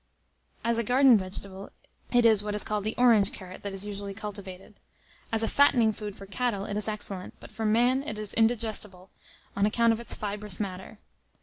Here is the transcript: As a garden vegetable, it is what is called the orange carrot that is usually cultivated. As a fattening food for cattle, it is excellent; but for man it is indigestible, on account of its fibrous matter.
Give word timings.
As 0.63 0.79
a 0.79 0.83
garden 0.83 1.15
vegetable, 1.15 1.69
it 2.11 2.25
is 2.25 2.41
what 2.41 2.55
is 2.55 2.63
called 2.63 2.85
the 2.85 2.95
orange 2.97 3.31
carrot 3.31 3.61
that 3.61 3.71
is 3.71 3.85
usually 3.85 4.15
cultivated. 4.15 4.73
As 5.31 5.43
a 5.43 5.47
fattening 5.47 5.91
food 5.91 6.15
for 6.15 6.25
cattle, 6.25 6.65
it 6.65 6.75
is 6.75 6.87
excellent; 6.87 7.35
but 7.39 7.51
for 7.51 7.67
man 7.67 8.01
it 8.01 8.17
is 8.17 8.33
indigestible, 8.33 9.11
on 9.55 9.67
account 9.67 9.93
of 9.93 9.99
its 9.99 10.15
fibrous 10.15 10.59
matter. 10.59 10.97